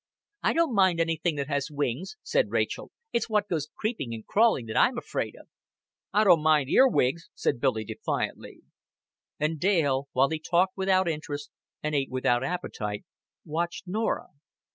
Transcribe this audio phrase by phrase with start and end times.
[0.41, 2.91] "I don't mind anything that has wings," said Rachel.
[3.13, 5.47] "It's what goes creeping and crawling that I'm afraid of."
[6.11, 8.61] "I don't mind ear wigs," said Billy defiantly.
[9.39, 11.51] And Dale, while he talked without interest
[11.83, 13.05] and ate without appetite,
[13.45, 14.29] watched Norah.